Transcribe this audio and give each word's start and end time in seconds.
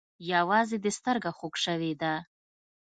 يوازې 0.33 0.77
دې 0.83 0.91
سترگه 0.97 1.31
خوږ 1.37 1.55
سوې 1.65 1.93
ده. 2.01 2.13